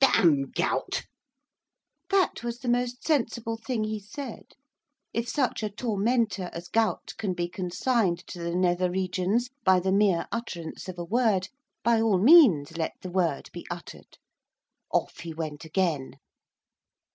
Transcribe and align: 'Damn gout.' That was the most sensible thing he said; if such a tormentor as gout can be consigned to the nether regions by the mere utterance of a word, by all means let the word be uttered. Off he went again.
'Damn 0.00 0.44
gout.' 0.50 1.02
That 2.08 2.42
was 2.42 2.60
the 2.60 2.70
most 2.70 3.04
sensible 3.06 3.58
thing 3.58 3.84
he 3.84 4.00
said; 4.00 4.54
if 5.12 5.28
such 5.28 5.62
a 5.62 5.68
tormentor 5.68 6.48
as 6.54 6.68
gout 6.68 7.12
can 7.18 7.34
be 7.34 7.50
consigned 7.50 8.26
to 8.28 8.42
the 8.42 8.56
nether 8.56 8.90
regions 8.90 9.50
by 9.62 9.80
the 9.80 9.92
mere 9.92 10.26
utterance 10.32 10.88
of 10.88 10.98
a 10.98 11.04
word, 11.04 11.50
by 11.82 12.00
all 12.00 12.16
means 12.16 12.78
let 12.78 12.92
the 13.02 13.10
word 13.10 13.50
be 13.52 13.66
uttered. 13.70 14.16
Off 14.90 15.18
he 15.18 15.34
went 15.34 15.66
again. 15.66 16.14